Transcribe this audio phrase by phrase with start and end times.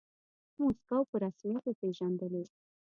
[0.59, 2.43] موسکو په رسميت وپیژندلې.